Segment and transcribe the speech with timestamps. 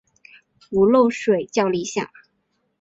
[0.67, 2.09] 不漏水较理想。